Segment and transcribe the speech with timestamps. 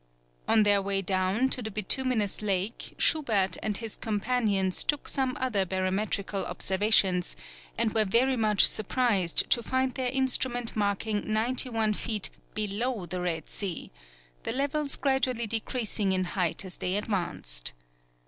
[0.47, 5.63] On their way down to the Bituminous Lake, Schubert and his companions took some other
[5.63, 7.35] barometrical observations,
[7.77, 13.21] and were very much surprised to find their instrument marking ninety one feet below the
[13.21, 13.91] Red Sea,
[14.41, 17.73] the levels gradually decreasing in height as they advanced.